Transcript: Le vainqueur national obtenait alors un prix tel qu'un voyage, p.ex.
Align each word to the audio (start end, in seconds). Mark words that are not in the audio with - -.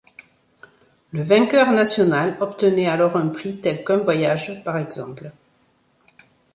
Le 1.11 1.21
vainqueur 1.21 1.71
national 1.71 2.35
obtenait 2.39 2.87
alors 2.87 3.15
un 3.15 3.27
prix 3.27 3.61
tel 3.61 3.83
qu'un 3.85 3.97
voyage, 3.97 4.63
p.ex. 4.63 4.99